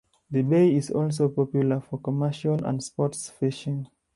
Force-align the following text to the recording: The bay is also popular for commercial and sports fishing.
The 0.31 0.41
bay 0.41 0.75
is 0.75 0.89
also 0.89 1.29
popular 1.29 1.79
for 1.79 1.99
commercial 1.99 2.65
and 2.65 2.83
sports 2.83 3.29
fishing. 3.29 3.87